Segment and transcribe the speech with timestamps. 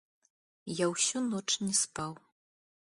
[0.77, 2.11] Я ўсю ноч не спаў.